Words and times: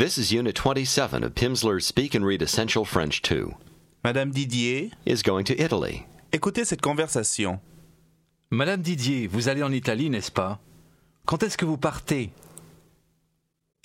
This 0.00 0.16
is 0.16 0.32
Unit 0.32 0.54
27 0.56 1.22
of 1.22 1.34
Pimsleur's 1.34 1.84
Speak 1.84 2.14
and 2.14 2.24
Read 2.24 2.40
Essential 2.40 2.86
French 2.86 3.20
2. 3.20 3.52
Madame 4.02 4.30
Didier, 4.30 4.92
Is 5.04 5.22
going 5.22 5.44
to 5.44 5.52
Italy. 5.62 6.06
écoutez 6.32 6.64
cette 6.64 6.80
conversation. 6.80 7.60
Madame 8.50 8.80
Didier, 8.80 9.26
vous 9.26 9.48
allez 9.50 9.62
en 9.62 9.70
Italie, 9.70 10.08
n'est-ce 10.08 10.32
pas? 10.32 10.58
Quand 11.26 11.42
est-ce 11.42 11.58
que 11.58 11.66
vous 11.66 11.76
partez? 11.76 12.32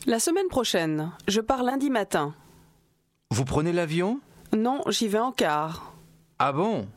La 0.06 0.20
semaine 0.20 0.48
prochaine. 0.48 1.12
Je 1.28 1.42
pars 1.42 1.64
lundi 1.64 1.90
matin. 1.90 2.34
Vous 3.32 3.44
prenez 3.44 3.74
l'avion? 3.74 4.22
Non, 4.56 4.84
j'y 4.88 5.10
vais 5.10 5.20
en 5.20 5.34
car. 5.34 5.96
Ah 6.40 6.54
bon? 6.54 6.88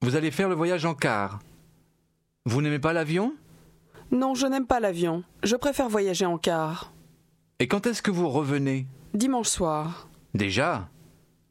Vous 0.00 0.16
allez 0.16 0.30
faire 0.30 0.48
le 0.48 0.54
voyage 0.54 0.86
en 0.86 0.94
car. 0.94 1.40
Vous 2.46 2.62
n'aimez 2.62 2.78
pas 2.78 2.94
l'avion? 2.94 3.34
Non, 4.10 4.34
je 4.34 4.46
n'aime 4.46 4.66
pas 4.66 4.80
l'avion. 4.80 5.22
Je 5.42 5.56
préfère 5.56 5.90
voyager 5.90 6.24
en 6.24 6.38
car. 6.38 6.94
Et 7.58 7.68
quand 7.68 7.86
est-ce 7.86 8.02
que 8.02 8.10
vous 8.10 8.28
revenez? 8.28 8.86
Dimanche 9.14 9.48
soir. 9.48 10.08
Déjà? 10.34 10.88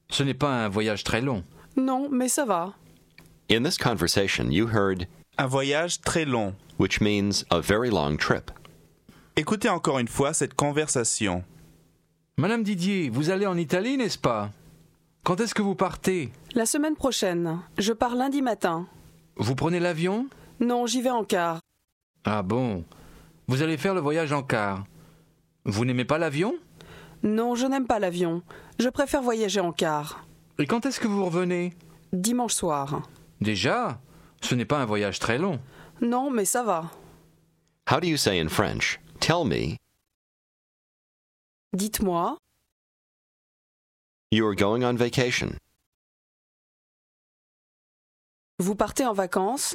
Ce 0.10 0.24
n'est 0.24 0.34
pas 0.36 0.66
un 0.66 0.70
voyage 0.70 1.04
très 1.04 1.22
long. 1.22 1.44
Non, 1.78 2.10
mais 2.12 2.30
ça 2.30 2.46
va. 2.46 2.74
In 3.52 3.64
this 3.64 3.78
conversation, 3.78 4.50
you 4.52 4.68
heard 4.70 5.08
Un 5.38 5.48
voyage 5.48 6.02
très 6.02 6.26
long. 6.26 6.54
which 6.78 7.00
means 7.00 7.44
a 7.52 7.60
very 7.62 7.90
long 7.90 8.18
trip. 8.18 8.52
Écoutez 9.38 9.70
encore 9.70 9.98
une 10.00 10.08
fois 10.10 10.34
cette 10.34 10.54
conversation. 10.56 11.44
Madame 12.38 12.64
Didier, 12.64 13.10
vous 13.10 13.30
allez 13.30 13.46
en 13.46 13.56
Italie, 13.58 13.96
n'est-ce 13.98 14.18
pas? 14.18 14.52
Quand 15.24 15.40
est-ce 15.40 15.56
que 15.56 15.62
vous 15.62 15.76
partez? 15.76 16.32
La 16.54 16.66
semaine 16.66 16.96
prochaine. 16.96 17.60
Je 17.78 17.94
pars 17.94 18.16
lundi 18.16 18.42
matin. 18.42 18.88
Vous 19.38 19.56
prenez 19.56 19.80
l'avion? 19.80 20.28
Non, 20.60 20.86
j'y 20.86 21.02
vais 21.02 21.10
en 21.10 21.24
car. 21.24 21.60
Ah 22.26 22.44
bon? 22.44 22.84
Vous 23.48 23.62
allez 23.62 23.78
faire 23.78 23.94
le 23.96 24.02
voyage 24.02 24.34
en 24.34 24.44
car. 24.44 24.84
Vous 25.66 25.86
n'aimez 25.86 26.06
pas 26.06 26.18
l'avion? 26.18 26.56
Non, 27.24 27.56
je 27.56 27.66
n'aime 27.66 27.88
pas 27.88 28.00
l'avion. 28.00 28.44
Je 28.80 28.90
préfère 28.90 29.22
voyager 29.22 29.60
en 29.60 29.72
car. 29.72 30.26
Et 30.60 30.68
quand 30.68 30.86
est-ce 30.86 31.00
que 31.00 31.08
vous 31.08 31.26
revenez? 31.26 31.74
Dimanche 32.14 32.54
soir. 32.54 33.02
Déjà? 33.42 34.00
Ce 34.42 34.54
n'est 34.54 34.66
pas 34.66 34.80
un 34.80 34.86
voyage 34.86 35.20
très 35.20 35.38
long. 35.38 35.60
Non, 36.02 36.30
mais 36.30 36.46
ça 36.46 36.64
va. 36.64 36.92
How 37.90 38.00
do 38.00 38.08
you 38.08 38.18
say 38.18 38.40
in 38.40 38.50
French, 38.50 39.00
tell 39.20 39.46
me 39.46 39.78
Dites-moi, 41.74 42.38
you 44.32 44.46
are 44.48 44.56
going 44.56 44.84
on 44.84 44.96
vacation? 44.96 45.58
vous 48.60 48.76
partez 48.76 49.06
en 49.06 49.14
vacances? 49.14 49.74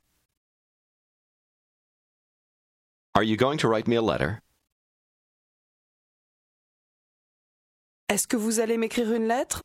Are 3.14 3.22
you 3.22 3.36
going 3.36 3.58
to 3.58 3.68
write 3.68 3.86
me 3.86 3.96
a 3.96 4.02
letter? 4.02 4.40
Est-ce 8.10 8.26
que 8.26 8.36
vous 8.36 8.58
allez 8.58 8.76
m'écrire 8.76 9.12
une 9.12 9.28
lettre? 9.28 9.62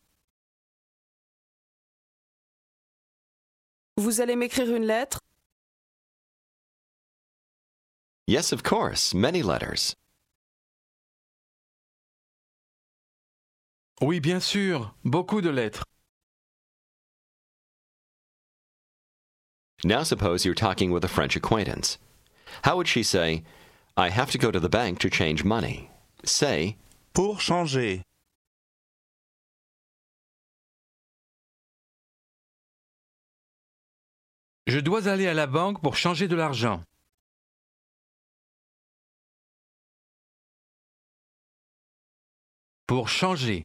Vous 3.98 4.22
allez 4.22 4.36
m'écrire 4.36 4.70
une 4.76 4.86
lettre? 4.86 5.20
Yes, 8.28 8.54
of 8.54 8.62
course, 8.62 9.16
many 9.16 9.42
letters. 9.42 9.96
Oui, 14.00 14.20
bien 14.20 14.40
sûr, 14.40 14.94
beaucoup 15.04 15.42
de 15.42 15.50
lettres. 15.50 15.84
Now 19.84 20.04
suppose 20.04 20.46
you're 20.46 20.54
talking 20.54 20.92
with 20.92 21.04
a 21.04 21.08
French 21.08 21.36
acquaintance. 21.36 21.98
How 22.64 22.78
would 22.78 22.88
she 22.88 23.02
say, 23.02 23.44
I 23.98 24.09
have 24.09 24.30
to 24.30 24.38
go 24.38 24.52
to 24.52 24.59
the 24.59 24.70
bank 24.70 25.00
to 25.00 25.09
change 25.09 25.44
money? 25.44 25.90
Say, 26.24 26.78
Pour 27.16 27.40
changer. 27.40 28.04
Je 34.68 34.80
dois 34.80 35.08
aller 35.08 35.28
à 35.28 35.34
la 35.34 35.48
banque 35.48 35.81
pour 35.81 35.96
changer 35.96 36.28
de 36.28 36.36
l'argent. 36.36 36.84
Pour 42.88 43.09
changer. 43.09 43.64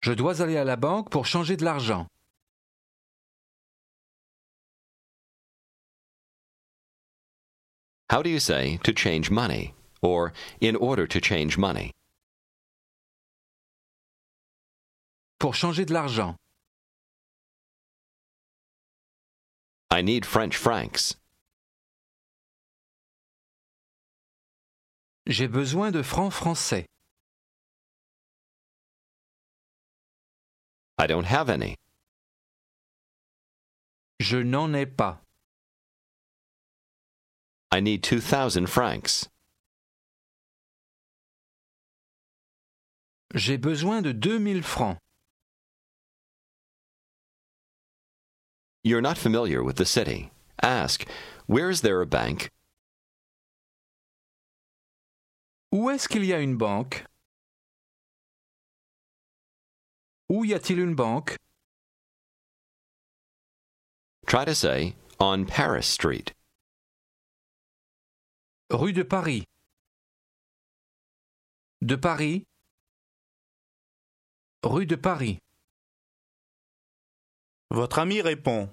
Je 0.00 0.12
dois 0.12 0.42
aller 0.42 0.56
à 0.56 0.64
la 0.64 0.76
banque 0.76 1.10
pour 1.10 1.26
changer 1.26 1.56
de 1.56 1.64
l'argent. 1.64 2.06
how 8.14 8.22
do 8.22 8.30
you 8.30 8.38
say 8.38 8.78
to 8.84 8.92
change 8.92 9.28
money? 9.28 9.74
Or 10.00 10.32
in 10.60 10.76
order 10.76 11.04
to 11.08 11.20
change 11.20 11.58
money? 11.58 11.90
Pour 15.40 15.52
changer 15.52 15.84
de 15.84 15.92
l'argent. 15.92 16.36
I 19.94 20.02
need 20.02 20.26
French 20.26 20.56
francs. 20.56 21.14
J'ai 25.28 25.46
besoin 25.46 25.92
de 25.92 26.02
francs 26.02 26.34
français. 26.34 26.84
I 30.98 31.06
don't 31.06 31.26
have 31.26 31.48
any. 31.48 31.76
Je 34.18 34.38
n'en 34.38 34.74
ai 34.74 34.86
pas. 34.86 35.20
I 37.70 37.80
need 37.80 38.02
2,000 38.02 38.66
francs. 38.66 39.28
J'ai 43.32 43.58
besoin 43.58 44.02
de 44.02 44.10
2000 44.10 44.64
francs. 44.64 44.98
You're 48.86 49.00
not 49.00 49.16
familiar 49.16 49.62
with 49.64 49.76
the 49.76 49.86
city. 49.86 50.30
Ask, 50.62 51.06
where 51.46 51.70
is 51.70 51.80
there 51.80 52.02
a 52.02 52.06
bank? 52.06 52.50
Où 55.72 55.88
est-ce 55.90 56.06
qu'il 56.06 56.22
y 56.22 56.34
a 56.34 56.38
une 56.38 56.58
banque 56.58 57.06
Où 60.28 60.44
y 60.44 60.52
a-t-il 60.52 60.78
une 60.78 60.94
banque 60.94 61.36
Try 64.26 64.44
to 64.44 64.54
say, 64.54 64.94
on 65.18 65.46
Paris 65.46 65.86
Street. 65.86 66.32
Rue 68.70 68.92
de 68.92 69.02
Paris. 69.02 69.44
De 71.80 71.96
Paris. 71.96 72.44
Rue 74.62 74.86
de 74.86 74.96
Paris. 74.96 75.38
Votre 77.70 77.98
ami 77.98 78.20
répond. 78.20 78.68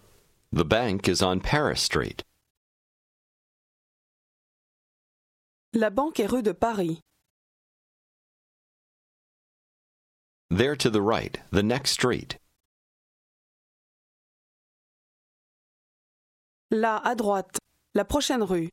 The 0.51 0.63
bank 0.63 1.07
is 1.07 1.21
on 1.23 1.39
Paris 1.39 1.79
Street. 1.79 2.23
La 5.73 5.89
banque 5.89 6.19
est 6.19 6.27
rue 6.27 6.43
de 6.43 6.51
Paris. 6.51 6.99
There 10.49 10.75
to 10.75 10.89
the 10.89 11.01
right, 11.01 11.39
the 11.51 11.63
next 11.63 11.91
street. 11.91 12.37
Là, 16.71 16.97
à 16.97 17.15
droite. 17.15 17.57
La 17.95 18.03
prochaine 18.03 18.43
rue. 18.43 18.69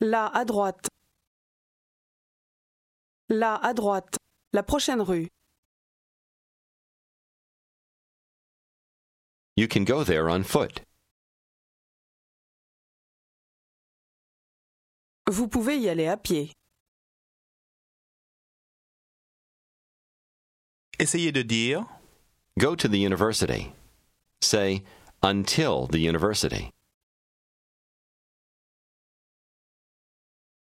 Là, 0.00 0.26
à 0.26 0.44
droite. 0.44 0.88
Là, 3.30 3.56
à 3.56 3.72
droite. 3.72 4.16
La 4.52 4.62
prochaine 4.62 5.00
rue. 5.00 5.28
You 9.58 9.66
can 9.66 9.84
go 9.84 10.04
there 10.04 10.30
on 10.30 10.44
foot. 10.44 10.82
Vous 15.28 15.48
pouvez 15.48 15.78
y 15.80 15.88
aller 15.88 16.06
à 16.06 16.16
pied. 16.16 16.52
Essayez 21.00 21.32
de 21.32 21.42
dire 21.42 21.84
Go 22.56 22.76
to 22.76 22.86
the 22.86 23.00
university. 23.00 23.74
Say, 24.42 24.84
until 25.24 25.88
the 25.88 25.98
university. 25.98 26.70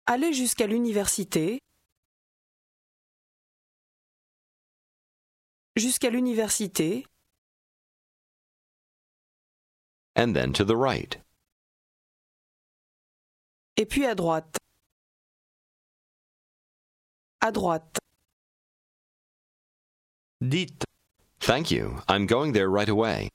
Aller 0.07 0.31
jusqu'à 0.31 0.67
l'université. 0.67 1.59
Jusqu'à 5.75 6.09
l'université. 6.09 7.03
And 10.19 10.35
then 10.35 10.51
to 10.51 10.65
the 10.65 10.75
right. 10.75 11.15
Et 13.77 13.85
puis 13.85 14.05
à 14.05 14.15
droite. 14.15 14.57
À 17.41 17.53
droite. 17.53 17.97
Dites. 20.41 20.83
Thank 21.39 21.71
you. 21.71 22.01
I'm 22.09 22.25
going 22.25 22.51
there 22.51 22.69
right 22.69 22.89
away. 22.89 23.29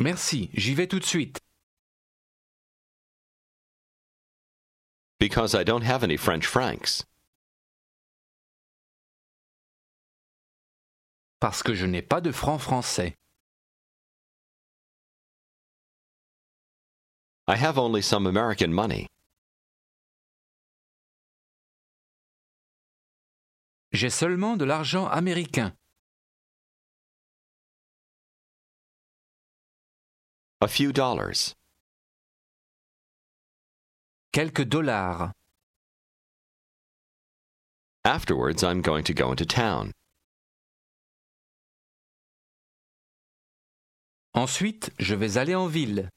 Merci, 0.00 0.50
j'y 0.54 0.74
vais 0.74 0.88
tout 0.88 0.98
de 0.98 1.04
suite. 1.04 1.38
Because 5.20 5.54
I 5.54 5.62
don't 5.62 5.84
have 5.84 6.02
any 6.02 6.16
French 6.16 6.44
francs. 6.44 7.04
Parce 11.46 11.62
que 11.62 11.74
je 11.74 11.86
n'ai 11.86 12.02
pas 12.02 12.20
de 12.20 12.32
francs 12.32 12.60
français. 12.60 13.14
I 17.46 17.54
have 17.54 17.78
only 17.78 18.02
some 18.02 18.26
American 18.26 18.72
money. 18.72 19.06
J'ai 23.92 24.10
seulement 24.10 24.56
de 24.56 24.64
l'argent 24.64 25.06
américain. 25.06 25.72
A 30.60 30.66
few 30.66 30.92
dollars. 30.92 31.54
Quelques 34.32 34.64
dollars. 34.64 35.30
Afterwards, 38.04 38.64
I'm 38.64 38.82
going 38.82 39.04
to 39.04 39.14
go 39.14 39.30
into 39.30 39.46
town. 39.46 39.92
Ensuite, 44.36 44.90
je 44.98 45.14
vais 45.14 45.38
aller 45.38 45.54
en 45.54 45.66
ville. 45.66 46.08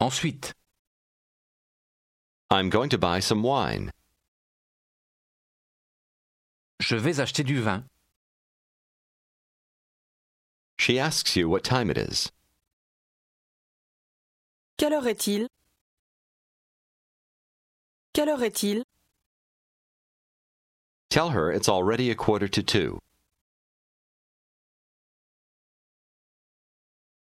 Ensuite, 0.00 0.52
I'm 2.50 2.68
going 2.68 2.90
to 2.90 2.98
buy 2.98 3.20
some 3.20 3.42
wine. 3.42 3.90
je 6.86 6.96
vais 6.96 7.18
acheter 7.20 7.42
du 7.42 7.60
vin. 7.60 7.84
She 10.78 10.98
asks 10.98 11.34
you 11.34 11.48
what 11.48 11.64
time 11.64 11.90
it 11.90 11.98
is. 11.98 12.30
Quelle 14.78 14.92
heure 14.92 15.08
est-il? 15.08 15.48
Quelle 18.12 18.28
heure 18.28 18.42
est-il? 18.44 18.84
Tell 21.10 21.30
her 21.30 21.50
it's 21.50 21.68
already 21.68 22.10
a 22.10 22.14
quarter 22.14 22.46
to 22.46 22.62
two. 22.62 23.00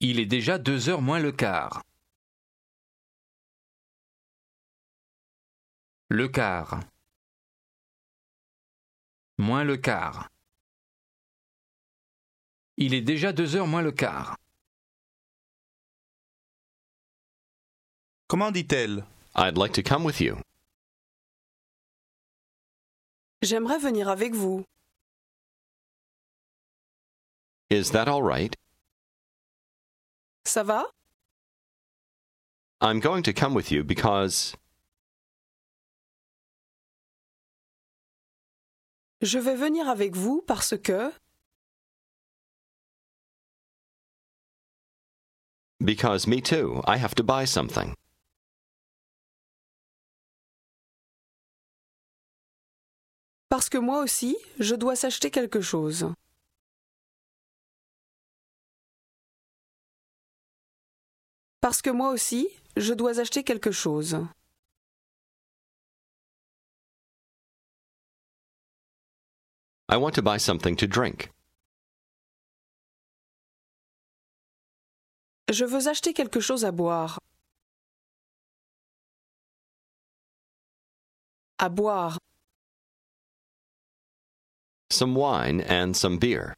Il 0.00 0.20
est 0.20 0.26
déjà 0.26 0.58
deux 0.58 0.88
heures 0.88 1.02
moins 1.02 1.18
le 1.18 1.32
quart. 1.32 1.82
Le 6.08 6.28
quart. 6.28 6.80
Moins 9.38 9.64
le 9.64 9.76
quart. 9.76 10.28
Il 12.76 12.94
est 12.94 13.02
déjà 13.02 13.32
deux 13.32 13.56
heures 13.56 13.66
moins 13.66 13.82
le 13.82 13.90
quart. 13.90 14.36
Comment 18.28 18.52
dit-elle? 18.52 19.04
I'd 19.34 19.58
like 19.58 19.72
to 19.72 19.82
come 19.82 20.04
with 20.04 20.20
you. 20.20 20.36
J'aimerais 23.42 23.78
venir 23.78 24.08
avec 24.08 24.34
vous. 24.34 24.64
Is 27.70 27.90
that 27.90 28.08
all 28.08 28.22
right? 28.22 28.54
Ça 30.48 30.62
va? 30.62 30.82
I'm 32.80 33.00
going 33.00 33.22
to 33.24 33.34
come 33.34 33.54
with 33.54 33.70
you 33.70 33.84
because. 33.84 34.56
Je 39.20 39.38
vais 39.38 39.56
venir 39.56 39.90
avec 39.90 40.16
vous 40.16 40.40
parce 40.46 40.74
que... 40.78 41.12
Because 45.84 46.26
me 46.26 46.40
too, 46.40 46.82
I 46.86 46.96
have 46.96 47.14
to 47.16 47.22
buy 47.22 47.44
something. 47.44 47.94
Parce 53.50 53.68
que 53.68 53.76
moi 53.76 54.02
aussi, 54.02 54.34
je 54.58 54.74
dois 54.74 54.96
s'acheter 54.96 55.30
quelque 55.30 55.60
chose. 55.60 56.10
Parce 61.68 61.82
que 61.82 61.90
moi 61.90 62.08
aussi, 62.08 62.48
je 62.78 62.94
dois 62.94 63.20
acheter 63.20 63.44
quelque 63.44 63.70
chose. 63.70 64.16
I 69.90 69.98
want 69.98 70.14
to 70.14 70.22
buy 70.22 70.38
something 70.38 70.76
to 70.76 70.86
drink. 70.86 71.30
Je 75.50 75.66
veux 75.66 75.88
acheter 75.88 76.14
quelque 76.14 76.40
chose 76.40 76.64
à 76.64 76.72
boire. 76.72 77.18
À 81.58 81.68
boire. 81.68 82.16
Some 84.90 85.14
wine 85.14 85.60
and 85.68 85.94
some 85.94 86.18
beer. 86.18 86.54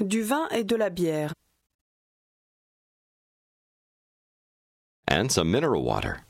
Du 0.00 0.24
vin 0.24 0.48
et 0.48 0.64
de 0.64 0.74
la 0.74 0.90
bière. 0.90 1.32
And 5.06 5.30
some 5.30 5.50
mineral 5.50 5.84
water. 5.84 6.24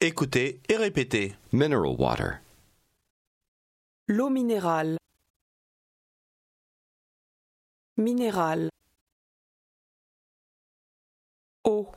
Écoutez 0.00 0.60
et 0.68 0.76
répétez. 0.76 1.34
Mineral 1.52 1.96
water. 1.96 2.40
L'eau 4.08 4.30
minérale. 4.30 4.96
Minérale. 7.98 8.70
Eau. 11.64 11.92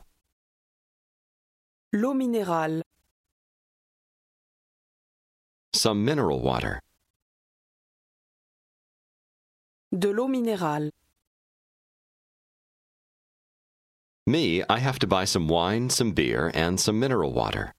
L'eau 1.92 2.14
minérale. 2.14 2.82
Some 5.72 6.04
mineral 6.04 6.40
water. 6.40 6.78
De 9.90 10.10
l'eau 10.10 10.28
minérale. 10.28 10.90
Me, 14.26 14.62
I 14.70 14.78
have 14.78 14.98
to 15.00 15.06
buy 15.06 15.26
some 15.26 15.48
wine, 15.48 15.90
some 15.90 16.12
beer, 16.12 16.50
and 16.54 16.80
some 16.80 16.98
mineral 16.98 17.34
water. 17.34 17.74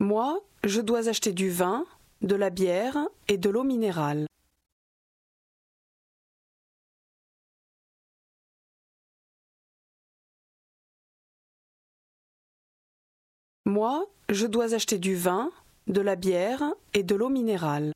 Moi, 0.00 0.40
je 0.64 0.80
dois 0.80 1.06
acheter 1.06 1.34
du 1.34 1.50
vin, 1.50 1.84
de 2.22 2.34
la 2.34 2.48
bière 2.48 2.96
et 3.28 3.36
de 3.36 3.50
l'eau 3.50 3.64
minérale. 3.64 4.26
Moi, 13.66 14.06
je 14.30 14.46
dois 14.46 14.72
acheter 14.72 14.98
du 14.98 15.14
vin, 15.14 15.50
de 15.88 16.00
la 16.00 16.16
bière 16.16 16.62
et 16.94 17.02
de 17.02 17.14
l'eau 17.14 17.28
minérale. 17.28 17.92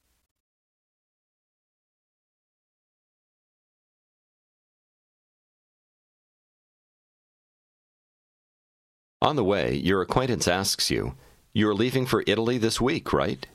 On 9.20 9.36
the 9.36 9.44
way, 9.44 9.76
your 9.76 10.02
acquaintance 10.02 10.48
asks 10.48 10.90
you, 10.90 11.14
You're 11.54 11.74
leaving 11.74 12.06
for 12.06 12.24
Italy 12.26 12.58
this 12.58 12.80
week, 12.80 13.12
right? 13.12 13.46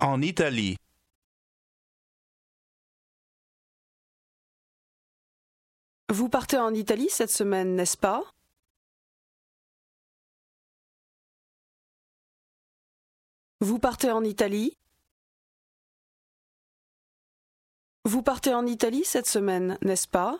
En 0.00 0.22
Italie. 0.22 0.76
Vous 6.10 6.28
partez 6.28 6.58
en 6.58 6.74
Italie 6.74 7.10
cette 7.10 7.30
semaine, 7.30 7.76
n'est-ce 7.76 7.96
pas? 7.96 8.24
Vous 13.60 13.80
partez 13.80 14.12
en 14.12 14.22
Italie? 14.22 14.78
Vous 18.04 18.22
partez 18.22 18.54
en 18.54 18.66
Italie 18.66 19.04
cette 19.04 19.26
semaine, 19.26 19.78
n'est-ce 19.82 20.06
pas? 20.06 20.38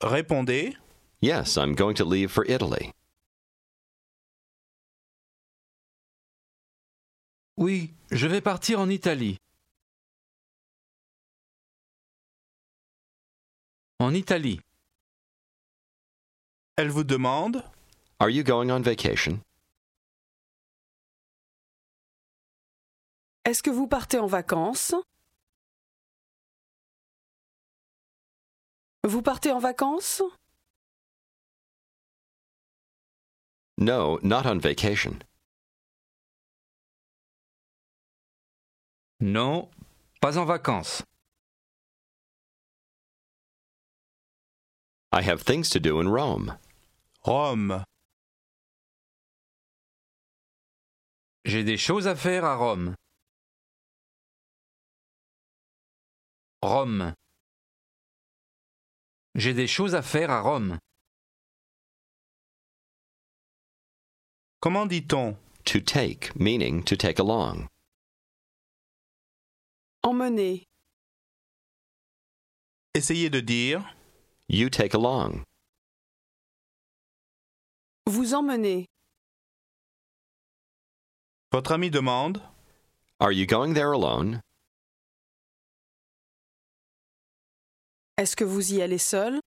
Répondez. 0.00 0.76
Yes, 1.20 1.56
I'm 1.56 1.74
going 1.74 1.94
to 1.94 2.04
leave 2.04 2.30
for 2.30 2.44
Italy. 2.46 2.92
Oui, 7.56 7.94
je 8.10 8.26
vais 8.26 8.40
partir 8.40 8.80
en 8.80 8.88
Italie. 8.88 9.36
En 14.00 14.12
Italie. 14.12 14.60
Elle 16.76 16.90
vous 16.90 17.04
demande. 17.04 17.62
Are 18.18 18.28
you 18.28 18.42
going 18.42 18.68
on 18.68 18.82
vacation? 18.82 19.40
Est-ce 23.44 23.62
que 23.62 23.70
vous 23.70 23.86
partez 23.86 24.18
en 24.18 24.26
vacances? 24.26 24.94
Vous 29.04 29.22
partez 29.22 29.52
en 29.52 29.60
vacances? 29.60 30.22
No, 33.78 34.18
not 34.22 34.46
on 34.46 34.58
vacation. 34.58 35.20
Non, 39.20 39.68
pas 40.20 40.38
en 40.38 40.44
vacances. 40.44 41.02
I 45.12 45.22
have 45.22 45.42
things 45.42 45.68
to 45.70 45.78
do 45.78 46.00
in 46.00 46.08
Rome. 46.08 46.58
Rome. 47.26 47.82
J'ai 51.46 51.64
des 51.64 51.78
choses 51.78 52.06
à 52.06 52.14
faire 52.16 52.44
à 52.44 52.54
Rome. 52.56 52.94
Rome. 56.60 57.14
J'ai 59.36 59.54
des 59.54 59.66
choses 59.66 59.94
à 59.94 60.02
faire 60.02 60.30
à 60.30 60.42
Rome. 60.42 60.78
Comment 64.60 64.84
dit-on? 64.84 65.38
To 65.64 65.80
take, 65.80 66.30
meaning 66.38 66.84
to 66.84 66.94
take 66.94 67.18
along. 67.18 67.68
Emmener. 70.02 70.64
Essayez 72.94 73.30
de 73.30 73.40
dire 73.40 73.82
You 74.50 74.68
take 74.68 74.94
along. 74.94 75.42
Vous 78.06 78.34
emmenez. 78.34 78.86
Votre 81.52 81.72
ami 81.72 81.90
demande 81.90 82.42
Are 83.18 83.32
you 83.32 83.46
going 83.46 83.72
there 83.72 83.92
alone? 83.92 84.40
Est-ce 88.18 88.36
que 88.36 88.44
vous 88.44 88.74
y 88.74 88.82
allez 88.82 88.98
seul? 88.98 89.40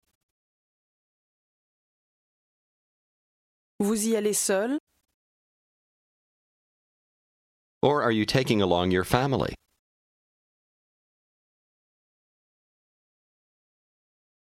Vous 3.80 4.06
y 4.06 4.14
allez 4.14 4.34
seul? 4.34 4.78
Or 7.82 8.02
are 8.02 8.12
you 8.12 8.24
taking 8.24 8.62
along 8.62 8.92
your 8.92 9.04
family? 9.04 9.54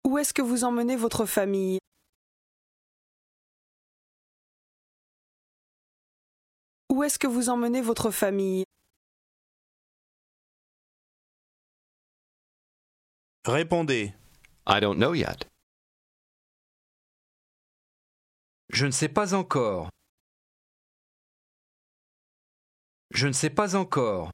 Où 0.06 0.16
est-ce 0.16 0.32
que 0.32 0.42
vous 0.42 0.64
emmenez 0.64 0.96
votre 0.96 1.26
famille? 1.26 1.78
Où 6.98 7.04
est-ce 7.04 7.16
que 7.16 7.28
vous 7.28 7.48
emmenez 7.48 7.80
votre 7.80 8.10
famille? 8.10 8.64
Répondez. 13.46 14.12
I 14.66 14.80
don't 14.80 14.96
know 14.96 15.14
yet. 15.14 15.46
Je 18.70 18.86
ne 18.86 18.90
sais 18.90 19.08
pas 19.08 19.32
encore. 19.32 19.90
Je 23.12 23.28
ne 23.28 23.32
sais 23.32 23.50
pas 23.50 23.76
encore. 23.76 24.32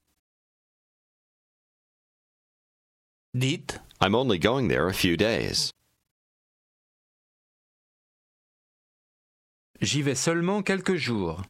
Dites 3.34 3.78
I'm 4.00 4.14
only 4.14 4.38
going 4.38 4.68
there 4.68 4.88
a 4.88 4.94
few 4.94 5.18
days. 5.18 5.70
J'y 9.82 10.00
vais 10.00 10.14
seulement 10.14 10.62
quelques 10.62 10.96
jours. 10.96 11.42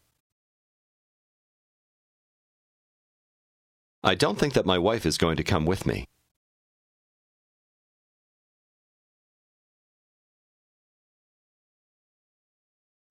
I 4.06 4.14
don't 4.14 4.38
think 4.38 4.52
that 4.52 4.66
my 4.66 4.78
wife 4.78 5.06
is 5.06 5.16
going 5.16 5.36
to 5.36 5.42
come 5.42 5.64
with 5.64 5.86
me. 5.86 6.04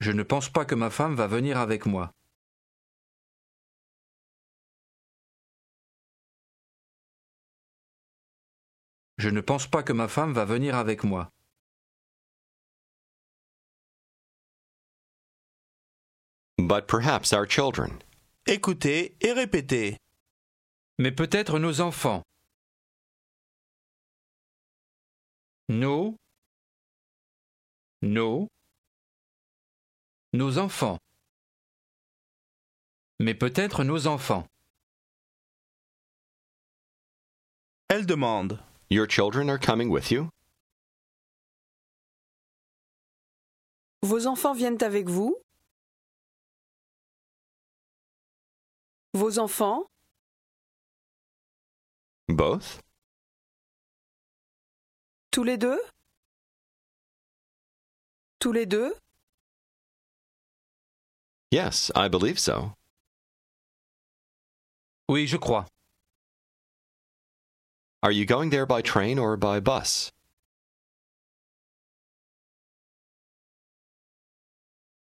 Je 0.01 0.11
ne 0.11 0.23
pense 0.23 0.49
pas 0.49 0.65
que 0.65 0.75
ma 0.75 0.89
femme 0.91 1.15
va 1.15 1.27
venir 1.27 1.57
avec 1.57 1.87
moi. 1.87 2.11
Je 9.17 9.29
ne 9.29 9.41
pense 9.41 9.65
pas 9.65 9.81
que 9.81 9.93
ma 9.93 10.07
femme 10.07 10.33
va 10.33 10.45
venir 10.45 10.75
avec 10.75 11.03
moi. 11.03 11.29
But 16.59 16.87
perhaps 16.87 17.33
our 17.33 17.47
children. 17.47 18.03
Écoutez 18.45 19.15
et 19.21 19.31
répétez. 19.31 20.02
Mais 20.99 21.11
peut-être 21.11 21.59
nos 21.59 21.81
enfants. 21.81 22.23
Nos. 25.69 26.15
Nos. 28.01 28.47
Nos 30.33 30.57
enfants. 30.57 30.99
Mais 33.19 33.33
peut-être 33.33 33.83
nos 33.83 34.07
enfants. 34.07 34.47
Elle 37.89 38.05
demande 38.05 38.59
Your 38.89 39.07
children 39.07 39.49
are 39.49 39.57
coming 39.57 39.89
with 39.89 40.11
you? 40.11 40.29
Vos 44.03 44.27
enfants 44.27 44.53
viennent 44.53 44.83
avec 44.83 45.09
vous? 45.09 45.35
Vos 49.13 49.39
enfants? 49.39 49.87
Both? 52.29 52.79
Tous 55.31 55.43
les 55.43 55.57
deux? 55.57 55.79
Tous 58.39 58.51
les 58.51 58.65
deux? 58.65 58.93
Yes, 61.51 61.91
I 61.95 62.07
believe 62.07 62.39
so. 62.39 62.73
Oui, 65.09 65.27
je 65.27 65.37
crois. 65.37 65.65
Are 68.01 68.11
you 68.11 68.25
going 68.25 68.49
there 68.49 68.65
by 68.65 68.81
train 68.81 69.17
or 69.17 69.37
by 69.37 69.59
bus? 69.59 70.11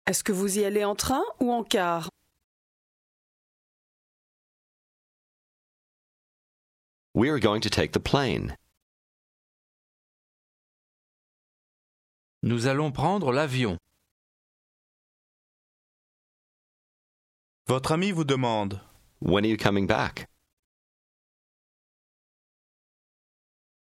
Est-ce 0.07 0.23
que 0.23 0.31
vous 0.31 0.59
y 0.59 0.65
allez 0.65 0.83
en 0.83 0.95
train 0.95 1.23
ou 1.39 1.51
en 1.51 1.63
car? 1.63 2.09
We 7.15 7.29
are 7.29 7.39
going 7.39 7.61
to 7.61 7.69
take 7.69 7.93
the 7.93 8.01
plane. 8.01 8.57
Nous 12.43 12.67
allons 12.67 12.91
prendre 12.91 13.31
l'avion. 13.31 13.77
Votre 17.67 17.93
ami 17.93 18.11
vous 18.11 18.25
demande 18.25 18.81
When 19.21 19.45
are 19.45 19.47
you 19.47 19.55
coming 19.55 19.87
back? 19.87 20.27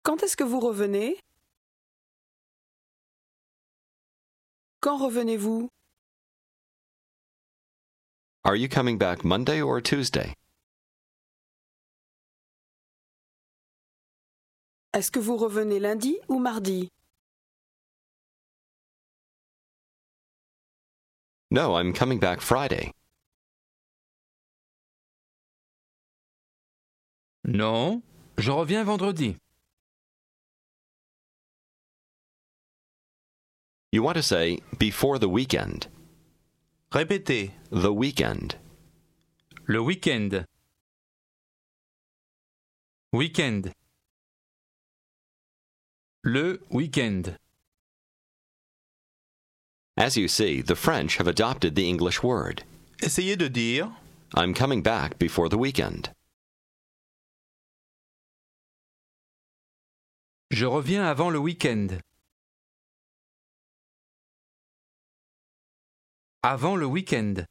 Quand 0.04 0.22
est-ce 0.22 0.36
que 0.36 0.44
vous 0.44 0.60
revenez? 0.60 1.18
Quand 4.82 4.98
revenez-vous? 4.98 5.68
Are 8.44 8.56
you 8.56 8.68
coming 8.68 8.98
back 8.98 9.24
Monday 9.24 9.62
or 9.62 9.80
Tuesday? 9.80 10.34
Est-ce 14.94 15.10
que 15.10 15.18
vous 15.18 15.38
revenez 15.38 15.80
lundi 15.80 16.18
ou 16.28 16.38
mardi? 16.38 16.88
No, 21.50 21.74
I'm 21.74 21.92
coming 21.94 22.18
back 22.18 22.40
Friday. 22.40 22.92
Non, 27.44 28.02
je 28.36 28.50
reviens 28.50 28.84
vendredi. 28.84 29.36
You 33.92 34.02
want 34.02 34.14
to 34.14 34.22
say 34.22 34.60
before 34.78 35.18
the 35.18 35.28
weekend. 35.28 35.88
Répétez. 36.92 37.52
The 37.70 37.92
weekend. 37.92 38.58
Le 39.66 39.80
week-end. 39.80 40.44
Week-end. 43.12 43.72
Le 46.24 46.60
week-end. 46.70 47.36
As 49.96 50.16
you 50.16 50.28
see, 50.28 50.62
the 50.62 50.76
French 50.76 51.16
have 51.16 51.26
adopted 51.26 51.74
the 51.74 51.88
English 51.88 52.22
word. 52.22 52.62
Essayez 53.02 53.36
de 53.36 53.48
dire 53.48 53.90
I'm 54.36 54.54
coming 54.54 54.82
back 54.82 55.18
before 55.18 55.48
the 55.48 55.58
weekend. 55.58 56.10
Je 60.52 60.64
reviens 60.64 61.04
avant 61.10 61.32
le 61.32 61.40
week-end. 61.40 61.98
Avant 66.44 66.76
le 66.76 66.86
week-end. 66.86 67.46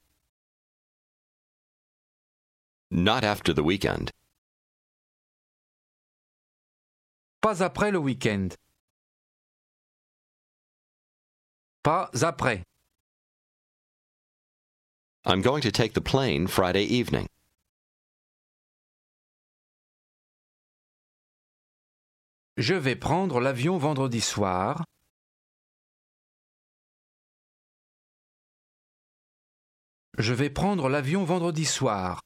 Not 2.89 3.25
after 3.25 3.51
the 3.53 3.63
weekend. 3.63 4.11
Pas 7.41 7.61
après 7.61 7.91
le 7.91 7.99
week-end. 7.99 8.55
Pas 11.83 12.09
après. 12.13 12.63
I'm 15.25 15.41
going 15.41 15.61
to 15.61 15.71
take 15.71 15.93
the 15.93 16.01
plane 16.01 16.47
Friday 16.47 16.83
evening. 16.83 17.27
Je 22.57 22.75
vais 22.75 22.95
prendre 22.95 23.39
l'avion 23.39 23.77
vendredi 23.79 24.21
soir. 24.21 24.83
Je 30.17 30.33
vais 30.33 30.49
prendre 30.49 30.87
l'avion 30.89 31.23
vendredi 31.25 31.65
soir. 31.65 32.19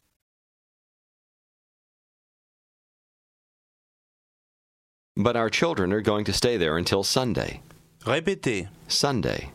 But 5.16 5.38
our 5.38 5.50
children 5.50 5.94
are 5.94 6.02
going 6.02 6.26
to 6.26 6.34
stay 6.34 6.58
there 6.58 6.78
until 6.78 7.04
Sunday. 7.04 7.62
Répétez. 8.06 8.68
Sunday. 8.88 9.52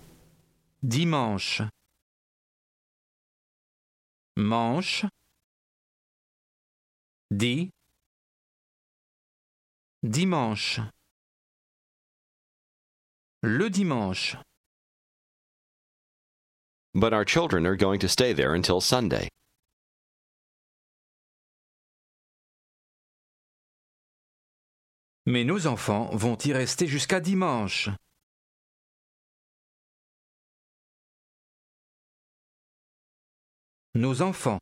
Dimanche. 0.82 1.62
Manche. 4.36 5.06
Di. 7.30 7.70
Dimanche. 10.02 10.80
Le 13.44 13.70
dimanche. 13.70 14.36
But 16.92 17.12
our 17.12 17.24
children 17.24 17.64
are 17.68 17.76
going 17.76 18.00
to 18.00 18.08
stay 18.08 18.32
there 18.32 18.54
until 18.54 18.80
Sunday. 18.80 19.28
Mais 25.24 25.44
nos 25.44 25.68
enfants 25.68 26.10
vont 26.14 26.44
y 26.44 26.52
rester 26.52 26.88
jusqu'à 26.88 27.20
dimanche. 27.20 27.90
Nos 33.94 34.22
enfants. 34.22 34.60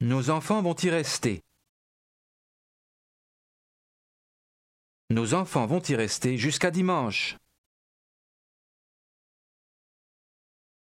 Nos 0.00 0.30
enfants 0.30 0.62
vont 0.62 0.76
y 0.84 0.90
rester. 0.90 1.42
Nos 5.10 5.34
enfants 5.34 5.66
vont 5.66 5.82
y 5.88 5.96
rester 5.96 6.38
jusqu'à 6.38 6.70
dimanche. 6.70 7.36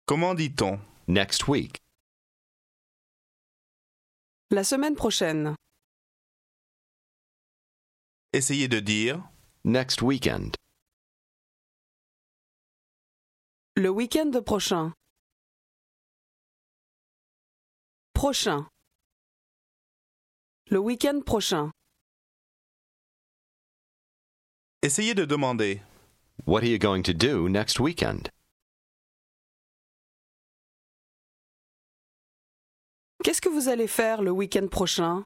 Comment 0.07 0.35
dit-on? 0.35 0.81
Next 1.07 1.47
week. 1.47 1.79
La 4.51 4.65
semaine 4.65 4.97
prochaine. 4.97 5.55
Essayez 8.33 8.67
de 8.67 8.81
dire 8.81 9.23
Next 9.65 10.03
weekend. 10.03 10.57
Le 13.77 13.91
week-end 13.91 14.33
prochain. 14.45 14.98
Prochain. 18.19 18.67
Le 20.71 20.81
week-end 20.81 21.21
prochain. 21.25 21.71
Essayez 24.83 25.15
de 25.15 25.25
demander 25.25 25.83
What 26.45 26.65
are 26.65 26.67
you 26.67 26.81
going 26.81 27.05
to 27.05 27.15
do 27.15 27.49
next 27.49 27.79
weekend? 27.79 28.31
Qu'est-ce 33.23 33.41
que 33.41 33.49
vous 33.49 33.69
allez 33.69 33.87
faire 33.87 34.21
le 34.21 34.33
week-end 34.33 34.67
prochain? 34.67 35.23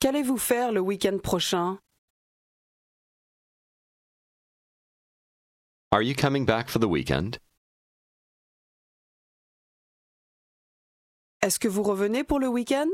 Qu'allez-vous 0.00 0.38
faire 0.38 0.72
le 0.72 0.80
week-end 0.80 1.18
prochain? 1.22 1.78
Are 5.92 6.00
you 6.00 6.14
coming 6.14 6.46
back 6.46 6.70
for 6.70 6.78
the 6.78 6.88
weekend? 6.88 7.38
Est-ce 11.42 11.58
que 11.58 11.68
vous 11.68 11.82
revenez 11.82 12.22
pour 12.22 12.38
le 12.38 12.48
week-end? 12.48 12.88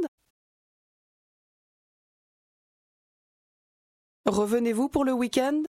Revenez-vous 4.26 4.88
pour 4.88 5.04
le 5.04 5.12
week-end? 5.12 5.62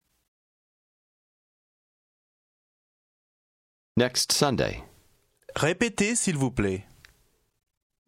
Next 3.97 4.33
Sunday. 4.33 4.83
Répétez 5.55 6.17
s'il 6.17 6.37
vous 6.37 6.51
plaît. 6.51 6.85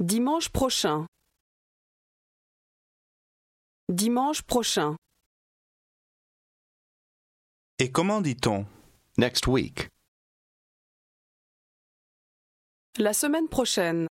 Dimanche 0.01 0.49
prochain. 0.49 1.07
Dimanche 3.89 4.43
prochain. 4.43 4.97
Et 7.79 7.93
comment 7.93 8.21
dit-on? 8.21 8.67
Next 9.17 9.47
week. 9.47 9.89
La 12.99 13.13
semaine 13.13 13.49
prochaine. 13.49 14.09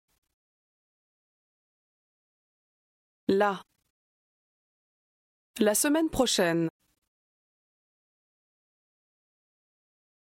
Là. 3.33 3.63
La 5.59 5.73
semaine 5.73 6.09
prochaine. 6.09 6.67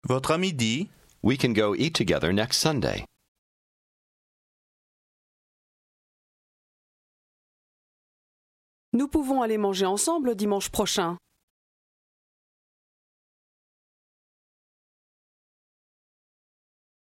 Votre 0.03 0.31
ami 0.31 0.51
dit 0.51 0.89
We 1.23 1.37
can 1.37 1.53
go 1.53 1.73
eat 1.73 1.95
together 1.95 2.33
next 2.33 2.57
Sunday. 2.57 3.05
Nous 8.91 9.07
pouvons 9.07 9.41
aller 9.41 9.57
manger 9.57 9.85
ensemble 9.85 10.35
dimanche 10.35 10.69
prochain. 10.69 11.17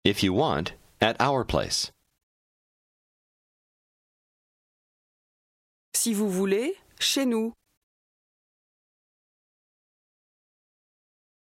If 0.05 0.25
you 0.25 0.33
want, 0.33 0.73
at 1.01 1.15
our 1.21 1.45
place. 1.45 1.93
Si 6.03 6.15
vous 6.15 6.29
voulez, 6.29 6.75
chez 6.99 7.25
nous. 7.25 7.53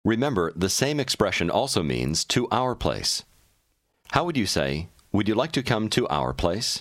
Remember, 0.04 0.52
the 0.54 0.68
same 0.68 1.00
expression 1.00 1.48
also 1.48 1.82
means 1.82 2.26
to 2.26 2.46
our 2.50 2.74
place. 2.74 3.24
How 4.10 4.26
would 4.26 4.36
you 4.36 4.44
say, 4.44 4.90
Would 5.12 5.28
you 5.28 5.34
like 5.34 5.52
to 5.52 5.62
come 5.62 5.88
to 5.88 6.06
our 6.08 6.34
place? 6.34 6.78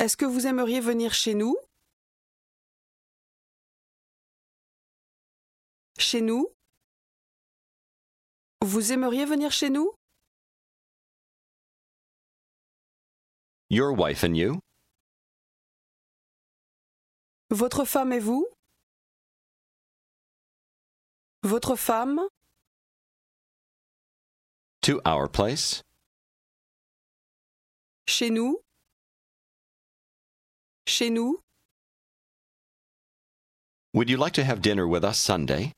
Est-ce 0.00 0.16
que 0.16 0.26
vous 0.26 0.44
aimeriez 0.44 0.80
venir 0.80 1.14
chez 1.14 1.36
nous? 1.36 1.56
Chez 6.00 6.20
nous? 6.20 6.48
Vous 8.64 8.90
aimeriez 8.90 9.24
venir 9.24 9.52
chez 9.52 9.70
nous? 9.70 9.94
Your 13.68 13.92
wife 13.92 14.22
and 14.22 14.36
you? 14.36 14.60
Votre 17.50 17.84
femme 17.84 18.12
et 18.12 18.20
vous 18.20 18.46
Votre 21.42 21.76
femme 21.76 22.20
To 24.82 25.00
our 25.04 25.28
place? 25.28 25.82
Chez 28.08 28.30
nous 28.30 28.60
Chez 30.86 31.10
nous 31.10 31.40
Would 33.94 34.08
you 34.10 34.16
like 34.16 34.34
to 34.34 34.44
have 34.44 34.60
dinner 34.62 34.86
with 34.86 35.04
us 35.04 35.18
Sunday? 35.18 35.72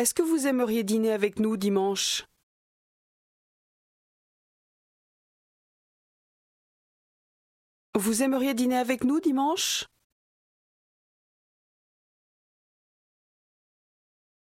Est-ce 0.00 0.14
que 0.14 0.22
vous 0.22 0.46
aimeriez 0.46 0.82
dîner 0.82 1.12
avec 1.12 1.38
nous 1.38 1.58
dimanche? 1.58 2.24
Vous 7.94 8.22
aimeriez 8.22 8.54
dîner 8.54 8.78
avec 8.78 9.04
nous 9.04 9.20
dimanche? 9.20 9.84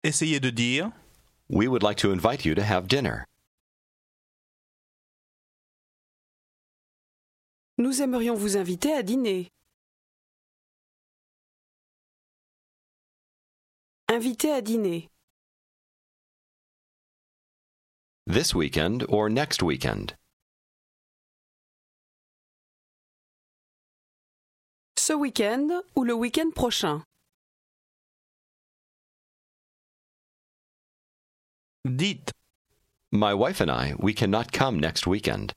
Essayez 0.03 0.41
de 0.41 0.51
dire 0.51 0.93
We 1.49 1.67
would 1.69 1.83
like 1.83 1.97
to 2.03 2.13
invite 2.13 2.45
you 2.45 2.55
to 2.55 2.61
have 2.61 2.87
dinner. 2.87 3.25
Nous 7.79 8.03
aimerions 8.03 8.35
vous 8.35 8.59
inviter 8.59 8.93
à 8.93 9.03
dîner. 9.03 9.51
Inviter 14.09 14.53
à 14.53 14.61
dîner. 14.61 15.09
This 18.29 18.53
weekend 18.53 19.05
or 19.09 19.29
next 19.31 19.63
weekend? 19.63 20.15
Ce 24.99 25.13
week-end 25.13 25.71
ou 25.95 26.03
le 26.03 26.13
week-end 26.13 26.51
prochain? 26.53 27.05
Dites 31.85 32.33
My 33.13 33.33
wife 33.33 33.61
and 33.61 33.71
I, 33.71 33.95
we 33.97 34.13
cannot 34.13 34.51
come 34.51 34.81
next 34.81 35.07
weekend. 35.07 35.53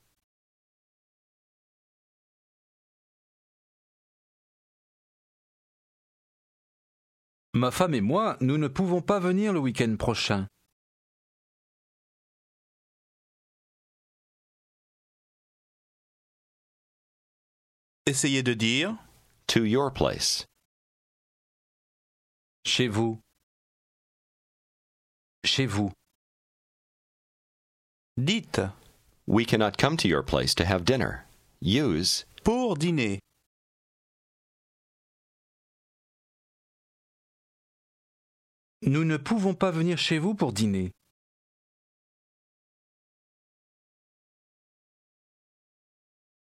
Ma 7.56 7.72
femme 7.72 7.96
et 7.96 8.02
moi, 8.02 8.38
nous 8.42 8.60
ne 8.60 8.68
pouvons 8.68 9.02
pas 9.02 9.20
venir 9.20 9.54
le 9.54 9.60
week-end 9.60 9.96
prochain. 9.98 10.48
Essayez 18.10 18.42
de 18.42 18.56
dire 18.56 18.98
To 19.50 19.64
your 19.64 19.92
place. 19.92 20.48
Chez 22.66 22.88
vous. 22.88 23.20
Chez 25.46 25.68
vous. 25.68 25.92
dites 28.18 28.62
We 29.28 29.46
cannot 29.46 29.78
come 29.78 29.96
to 29.98 30.08
your 30.08 30.24
place 30.24 30.56
to 30.56 30.66
have 30.66 30.86
dinner. 30.86 31.28
Use 31.62 32.26
pour 32.44 32.78
dîner. 32.78 33.20
Nous 38.82 39.06
ne 39.06 39.18
pouvons 39.18 39.54
pas 39.54 39.70
venir 39.70 40.00
chez 40.00 40.18
vous 40.18 40.34
pour 40.34 40.52
dîner. 40.52 40.90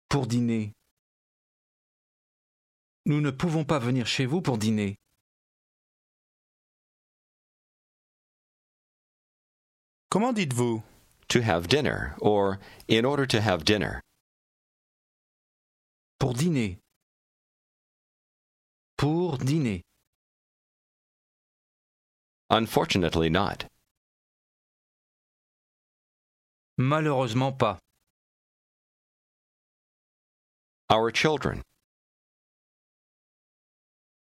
Pour 0.09 0.27
dîner. 0.27 0.71
Nous 3.07 3.21
ne 3.21 3.29
pouvons 3.29 3.63
pas 3.63 3.77
venir 3.77 4.07
chez 4.07 4.25
vous 4.25 4.41
pour 4.41 4.57
dîner. 4.57 4.95
Comment 10.09 10.33
dites-vous? 10.33 10.81
To 11.29 11.41
have 11.41 11.67
dinner 11.67 12.15
or 12.19 12.59
in 12.87 13.05
order 13.05 13.27
to 13.27 13.39
have 13.39 13.63
dinner. 13.63 14.01
Pour 16.19 16.33
dîner. 16.33 16.79
Pour 18.97 19.37
dîner. 19.37 19.81
Unfortunately 22.49 23.29
not. 23.29 23.65
Malheureusement 26.77 27.51
pas. 27.51 27.79
Our 30.89 31.11
children. 31.11 31.61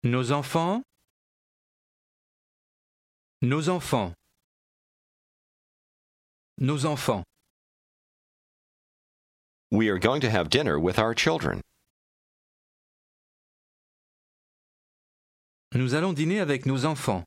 Nos 0.04 0.32
enfants. 0.32 0.82
Nos 3.44 3.70
enfants. 3.70 4.14
Nos 6.58 6.86
enfants. 6.86 7.24
We 9.72 9.90
are 9.90 10.00
going 10.00 10.22
to 10.22 10.30
have 10.30 10.50
dinner 10.50 10.80
with 10.80 10.98
our 10.98 11.14
children. 11.14 11.62
Nous 15.74 15.94
allons 15.94 16.14
dîner 16.14 16.40
avec 16.40 16.66
nos 16.66 16.84
enfants. 16.86 17.24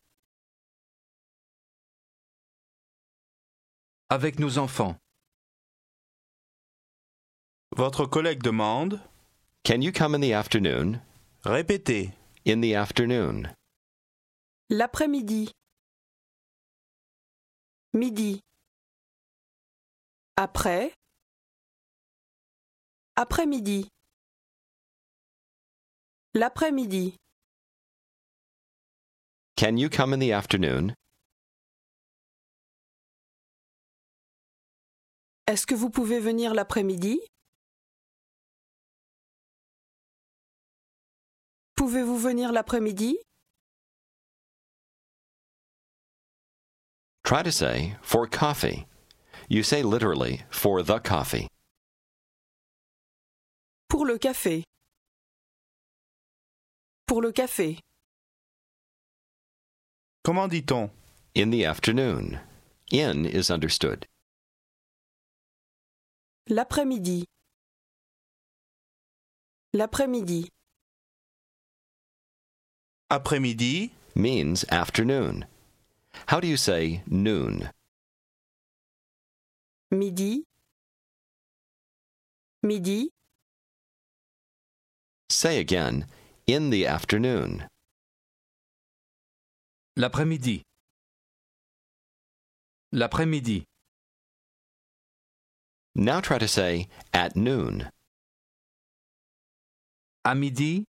Avec 4.11 4.39
nos 4.41 4.59
enfants. 4.59 4.97
Votre 7.77 8.07
collègue 8.07 8.43
demande 8.43 9.01
Can 9.65 9.81
you 9.81 9.93
come 9.93 10.15
in 10.15 10.21
the 10.21 10.33
afternoon? 10.33 11.01
Répétez. 11.45 12.13
In 12.47 12.61
the 12.61 12.75
afternoon. 12.75 13.55
L'après-midi. 14.69 15.51
Midi. 17.95 18.41
Après. 20.37 20.93
Après-midi. 23.17 23.89
L'après-midi. 26.35 27.17
Can 29.57 29.79
you 29.79 29.89
come 29.89 30.13
in 30.13 30.19
the 30.19 30.33
afternoon? 30.33 30.95
Est-ce 35.47 35.67
que 35.67 35.75
vous 35.75 35.89
pouvez 35.89 36.21
venir 36.21 36.53
l'après-midi? 36.53 37.21
Pouvez-vous 41.77 42.19
venir 42.19 42.53
l'après-midi? 42.53 43.17
Try 47.25 47.43
to 47.43 47.51
say 47.51 47.97
for 48.03 48.27
coffee. 48.27 48.87
You 49.49 49.63
say 49.63 49.83
literally 49.83 50.43
for 50.51 50.83
the 50.83 50.99
coffee. 51.01 51.49
Pour 53.89 54.07
le 54.07 54.19
café. 54.19 54.65
Pour 57.07 57.23
le 57.23 57.33
café. 57.33 57.81
Comment 60.25 60.49
dit-on? 60.49 60.91
In 61.35 61.51
the 61.51 61.65
afternoon. 61.65 62.41
In 62.93 63.27
is 63.27 63.51
understood. 63.51 64.07
L'après-midi. 66.49 67.25
L'après-midi. 69.73 70.49
Après-midi, 73.11 73.93
Means 74.17 74.65
afternoon. 74.71 75.45
How 76.27 76.39
do 76.41 76.47
you 76.47 76.57
say 76.57 77.03
noon? 77.07 77.71
Midi. 79.91 80.45
Midi. 82.63 83.11
Say 85.29 85.59
again, 85.59 86.07
in 86.47 86.71
the 86.71 86.87
afternoon. 86.87 87.67
L'après-midi. 89.97 90.63
L'après-midi. 92.93 93.65
Now 95.97 96.21
try 96.21 96.39
to 96.39 96.49
say 96.49 96.89
at 97.13 97.37
noon. 97.37 97.91
À 100.25 100.37
midi. 100.39 100.85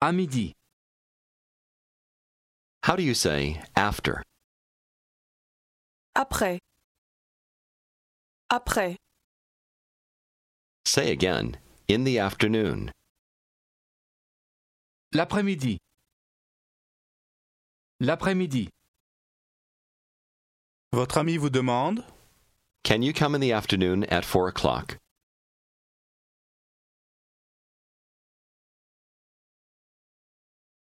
À 0.00 0.12
midi. 0.14 0.52
How 2.84 2.94
do 2.96 3.02
you 3.02 3.14
say 3.14 3.60
after? 3.74 4.22
Après. 6.16 6.58
Après. 8.50 8.96
Say 10.86 11.10
again, 11.10 11.56
in 11.88 12.04
the 12.04 12.18
afternoon. 12.18 12.92
L'après-midi. 15.12 15.78
L'après-midi. 18.00 18.68
votre 20.92 21.18
ami 21.18 21.36
vous 21.36 21.50
demande 21.50 22.04
Can 22.84 23.02
you 23.02 23.12
come 23.12 23.34
in 23.34 23.40
the 23.40 23.52
afternoon 23.52 24.04
at 24.04 24.24
four 24.24 24.48
o'clock? 24.48 24.96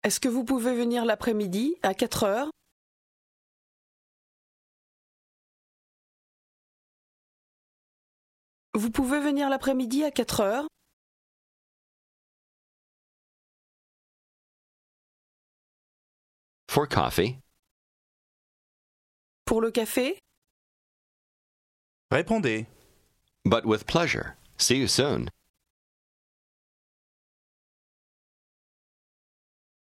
Est-ce 0.03 0.19
que 0.19 0.29
vous 0.29 0.45
pouvez 0.45 0.73
venir 0.73 1.03
l'après-midi 1.05 1.75
à 1.83 1.93
4 1.93 2.23
heures? 2.23 2.49
Vous 8.73 8.91
pouvez 8.91 9.19
venir 9.19 9.49
l'après-midi 9.49 10.03
à 10.05 10.11
4 10.11 10.39
heures? 10.39 10.67
For 16.69 16.87
coffee? 16.87 17.39
Pour 19.45 19.59
le 19.59 19.71
café? 19.71 20.17
Répondez. 22.11 22.67
But 23.43 23.65
with 23.65 23.85
pleasure. 23.85 24.37
See 24.57 24.77
you 24.77 24.87
soon. 24.87 25.29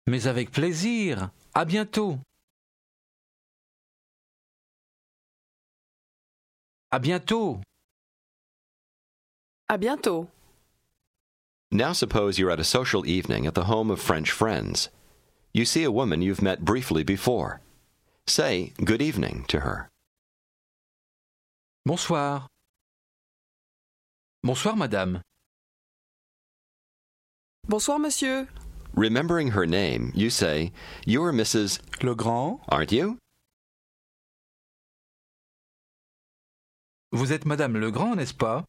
Mais 0.06 0.26
avec 0.26 0.52
plaisir. 0.52 1.30
À 1.54 1.64
bientôt. 1.64 2.18
À 6.90 6.98
bientôt. 6.98 7.60
À 9.68 9.76
bientôt. 9.78 10.28
Now 11.72 11.92
suppose 11.92 12.38
you're 12.38 12.52
at 12.52 12.60
a 12.60 12.64
social 12.64 13.04
evening 13.04 13.46
at 13.46 13.54
the 13.54 13.64
home 13.64 13.90
of 13.90 14.00
French 14.00 14.30
friends. 14.30 14.88
You 15.52 15.64
see 15.64 15.82
a 15.82 15.90
woman 15.90 16.22
you've 16.22 16.42
met 16.42 16.64
briefly 16.64 17.02
before. 17.02 17.60
Say 18.28 18.72
good 18.84 19.02
evening 19.02 19.44
to 19.48 19.60
her. 19.60 19.88
Bonsoir. 21.84 22.46
Bonsoir, 24.44 24.76
madame. 24.76 25.20
Bonsoir 27.68 27.98
monsieur. 27.98 28.46
Remembering 28.96 29.48
her 29.48 29.66
name, 29.66 30.10
you 30.14 30.30
say, 30.30 30.72
You're 31.04 31.30
Mrs. 31.30 31.80
Le 32.02 32.14
grand 32.14 32.60
Aren't 32.68 32.92
you? 32.92 33.18
Vous 37.12 37.30
êtes 37.30 37.44
Madame 37.44 37.76
Legrand, 37.76 38.16
n'est-ce 38.16 38.32
pas? 38.34 38.64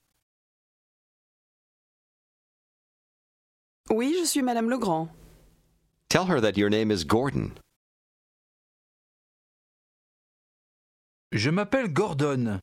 Oui, 3.90 4.16
je 4.20 4.26
suis 4.26 4.42
Madame 4.42 4.70
Legrand. 4.70 5.08
Tell 6.10 6.26
her 6.26 6.42
that 6.42 6.58
your 6.58 6.70
name 6.70 6.92
is 6.92 7.06
Gordon. 7.06 7.54
Je 11.32 11.50
m'appelle 11.50 11.88
Gordon. 11.94 12.60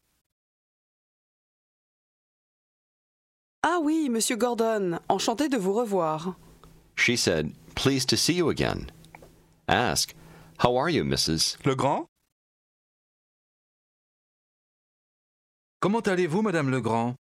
Ah 3.63 3.79
oui, 3.83 4.11
Monsieur 4.11 4.37
Gordon, 4.37 4.99
enchanté 5.09 5.49
de 5.49 5.57
vous 5.57 5.73
revoir. 5.73 6.37
She 6.97 7.17
said, 7.17 7.53
Pleased 7.75 8.09
to 8.11 8.17
see 8.17 8.35
you 8.35 8.49
again. 8.49 8.91
Ask, 9.69 10.15
How 10.59 10.77
are 10.77 10.89
you, 10.89 11.05
Mrs.? 11.05 11.57
Legrand 11.67 12.07
Comment 15.81 16.01
allez-vous, 16.07 16.43
Madame 16.43 16.71
Legrand 16.71 17.15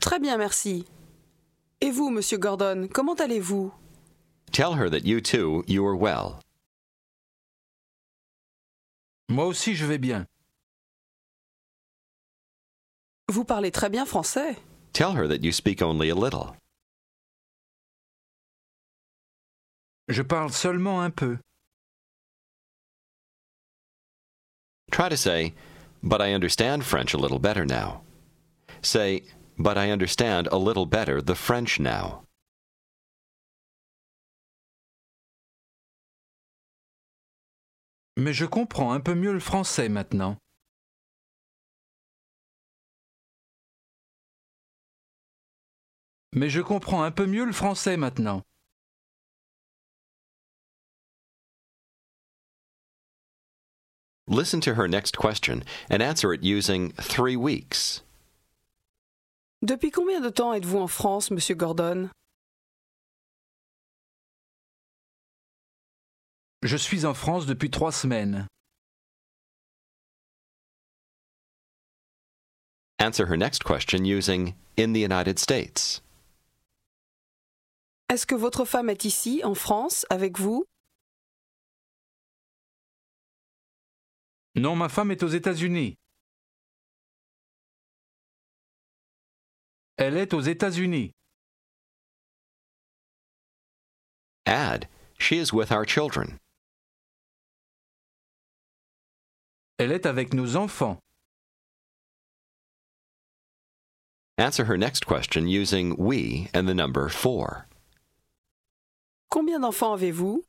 Très 0.00 0.18
bien, 0.18 0.36
merci. 0.38 0.84
Et 1.80 1.90
vous, 1.90 2.10
Monsieur 2.10 2.38
Gordon, 2.38 2.88
comment 2.92 3.14
allez-vous? 3.14 3.72
Tell 4.52 4.74
her 4.74 4.88
that 4.90 5.04
you 5.04 5.20
too, 5.20 5.62
you 5.68 5.86
are 5.86 5.94
well. 5.96 6.40
Moi 9.28 9.46
aussi, 9.46 9.74
je 9.76 9.86
vais 9.86 9.98
bien. 9.98 10.26
Vous 13.28 13.44
parlez 13.44 13.70
très 13.70 13.88
bien 13.88 14.04
français. 14.04 14.56
Tell 14.92 15.12
her 15.12 15.26
that 15.28 15.44
you 15.44 15.52
speak 15.52 15.80
only 15.82 16.08
a 16.08 16.14
little. 16.14 16.56
Je 20.08 20.22
parle 20.22 20.50
seulement 20.50 21.04
un 21.04 21.12
peu. 21.12 21.38
Try 24.90 25.08
to 25.08 25.16
say, 25.16 25.54
But 26.02 26.20
I 26.20 26.32
understand 26.32 26.84
French 26.84 27.14
a 27.14 27.18
little 27.18 27.38
better 27.38 27.64
now. 27.64 28.02
Say, 28.82 29.22
But 29.58 29.78
I 29.78 29.90
understand 29.90 30.48
a 30.50 30.56
little 30.56 30.86
better 30.86 31.22
the 31.22 31.34
French 31.36 31.78
now. 31.78 32.24
Mais 38.16 38.32
je 38.32 38.46
comprends 38.46 38.92
un 38.92 39.00
peu 39.00 39.14
mieux 39.14 39.32
le 39.32 39.40
français 39.40 39.88
maintenant. 39.88 40.36
Mais 46.32 46.48
je 46.48 46.60
comprends 46.60 47.02
un 47.02 47.10
peu 47.10 47.26
mieux 47.26 47.44
le 47.44 47.52
français 47.52 47.96
maintenant. 47.96 48.42
Listen 54.28 54.60
to 54.60 54.74
her 54.74 54.86
next 54.86 55.16
question 55.16 55.64
and 55.90 56.00
answer 56.00 56.32
it 56.32 56.44
using 56.44 56.92
three 56.92 57.34
weeks. 57.34 58.02
Depuis 59.62 59.90
combien 59.90 60.20
de 60.20 60.30
temps 60.30 60.54
êtes-vous 60.54 60.78
en 60.78 60.86
France, 60.86 61.32
Monsieur 61.32 61.56
Gordon? 61.56 62.10
Je 66.62 66.76
suis 66.76 67.04
en 67.04 67.12
France 67.12 67.46
depuis 67.46 67.70
trois 67.70 67.90
semaines. 67.90 68.46
Answer 73.00 73.26
her 73.26 73.36
next 73.36 73.64
question 73.64 74.04
using 74.04 74.54
in 74.76 74.92
the 74.92 75.00
United 75.00 75.38
States. 75.38 76.00
Est-ce 78.10 78.26
que 78.26 78.34
votre 78.34 78.64
femme 78.64 78.90
est 78.90 79.04
ici, 79.04 79.40
en 79.44 79.54
France, 79.54 80.04
avec 80.10 80.36
vous? 80.36 80.64
Non, 84.56 84.74
ma 84.74 84.88
femme 84.88 85.12
est 85.12 85.22
aux 85.22 85.28
États-Unis. 85.28 85.96
Elle 89.96 90.16
est 90.16 90.34
aux 90.34 90.40
États-Unis. 90.40 91.12
Add, 94.44 94.88
she 95.16 95.34
is 95.34 95.52
with 95.52 95.70
our 95.70 95.84
children. 95.86 96.40
Elle 99.78 99.92
est 99.92 100.04
avec 100.04 100.34
nos 100.34 100.56
enfants. 100.56 100.98
Answer 104.36 104.64
her 104.64 104.76
next 104.76 105.06
question 105.06 105.46
using 105.46 105.94
we 105.96 106.48
and 106.52 106.66
the 106.66 106.74
number 106.74 107.08
four. 107.08 107.69
Combien 109.30 109.60
d'enfants 109.60 109.92
avez-vous? 109.92 110.44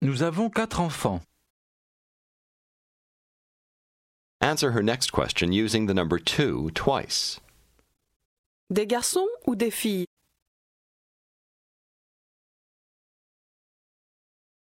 Nous 0.00 0.22
avons 0.22 0.48
quatre 0.48 0.80
enfants. 0.80 1.20
Answer 4.40 4.72
her 4.72 4.82
next 4.82 5.12
question 5.12 5.52
using 5.52 5.86
the 5.86 5.92
number 5.92 6.18
two 6.18 6.70
twice. 6.70 7.38
Des 8.70 8.86
garçons 8.86 9.28
ou 9.46 9.54
des 9.54 9.70
filles? 9.70 10.06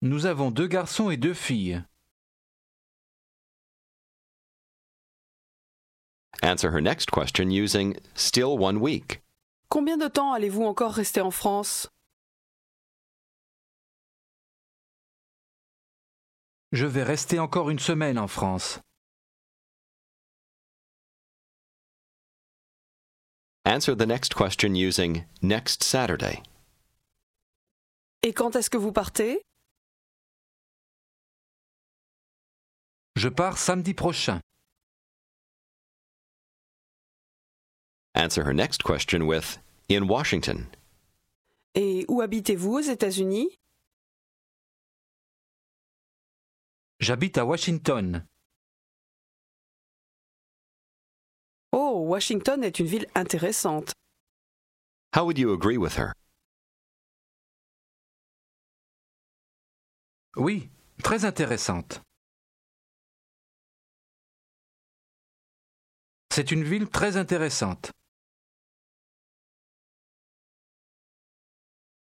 Nous 0.04 0.28
avons 0.28 0.52
deux 0.52 0.68
garçons 0.68 1.10
et 1.10 1.18
deux 1.18 1.34
filles. 1.34 1.84
Answer 6.44 6.70
her 6.70 6.82
next 6.82 7.10
question 7.10 7.50
using 7.50 7.96
still 8.14 8.60
one 8.60 8.80
week. 8.80 9.23
Combien 9.74 9.98
de 9.98 10.08
temps 10.08 10.34
allez-vous 10.34 10.66
encore 10.66 10.94
rester 10.94 11.20
en 11.20 11.32
France? 11.32 11.90
Je 16.72 16.86
vais 16.86 17.02
rester 17.02 17.40
encore 17.40 17.72
une 17.72 17.80
semaine 17.80 18.20
en 18.20 18.28
France. 18.28 18.82
Answer 23.66 23.96
the 23.96 24.06
next 24.06 24.36
question 24.36 24.76
using 24.76 25.26
next 25.42 25.82
Saturday. 25.82 26.44
Et 28.22 28.32
quand 28.32 28.56
est-ce 28.56 28.70
que 28.70 28.78
vous 28.78 28.92
partez? 28.92 29.42
Je 33.16 33.28
pars 33.28 33.58
samedi 33.58 33.96
prochain. 33.96 34.40
Answer 38.16 38.44
her 38.44 38.54
next 38.54 38.84
question 38.84 39.26
with 39.26 39.63
in 39.90 40.08
Washington. 40.08 40.68
Et 41.76 42.06
où 42.08 42.22
habitez-vous 42.22 42.74
aux 42.74 42.82
États-Unis? 42.82 43.50
J'habite 47.00 47.38
à 47.38 47.46
Washington. 47.46 48.26
Oh, 51.72 52.06
Washington 52.08 52.64
est 52.64 52.80
une 52.80 52.86
ville 52.86 53.08
intéressante. 53.16 53.94
How 55.16 55.26
would 55.26 55.38
you 55.38 55.52
agree 55.54 55.78
with 55.78 55.98
her? 55.98 56.14
Oui, 60.36 60.70
très 61.04 61.26
intéressante. 61.26 62.02
C'est 66.32 66.52
une 66.52 66.64
ville 66.64 66.90
très 66.90 67.18
intéressante. 67.18 67.92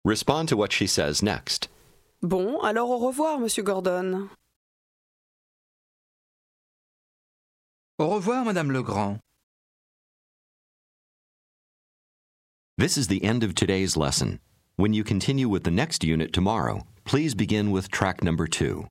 Respond 0.05 0.49
to 0.49 0.57
what 0.57 0.73
she 0.73 0.87
says 0.87 1.23
next. 1.23 1.69
Bon, 2.23 2.59
alors 2.63 2.91
au 2.91 2.99
revoir, 2.99 3.39
Monsieur 3.39 3.63
Gordon. 3.63 4.31
Au 7.99 8.09
revoir, 8.09 8.45
Madame 8.47 8.71
Legrand. 8.71 9.21
This 12.79 12.97
is 12.97 13.09
the 13.09 13.23
end 13.23 13.45
of 13.45 13.55
today's 13.55 13.95
lesson. 13.95 14.41
When 14.77 14.95
you 14.95 15.05
continue 15.05 15.51
with 15.51 15.65
the 15.65 15.71
next 15.71 16.03
unit 16.03 16.33
tomorrow, 16.33 16.87
please 17.05 17.35
begin 17.35 17.71
with 17.71 17.91
track 17.91 18.23
number 18.23 18.47
two. 18.47 18.87